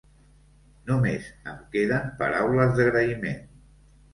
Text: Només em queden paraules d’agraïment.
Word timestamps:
Només 0.91 1.27
em 1.53 1.59
queden 1.75 2.09
paraules 2.23 2.75
d’agraïment. 2.81 3.41